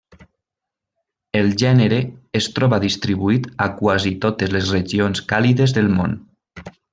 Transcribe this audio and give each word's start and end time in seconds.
El 1.41 1.51
gènere 1.63 1.99
es 2.39 2.47
troba 2.55 2.79
distribuït 2.85 3.47
a 3.67 3.71
quasi 3.83 4.15
totes 4.27 4.57
les 4.57 4.73
regions 4.77 5.23
càlides 5.35 5.77
del 5.81 5.93
món. 6.01 6.19